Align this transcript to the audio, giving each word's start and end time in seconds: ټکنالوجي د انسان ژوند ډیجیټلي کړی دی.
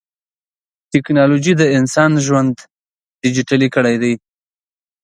ټکنالوجي 0.91 1.53
د 1.57 1.63
انسان 1.77 2.11
ژوند 2.25 2.55
ډیجیټلي 3.21 3.67
کړی 3.75 3.95
دی. 4.03 4.13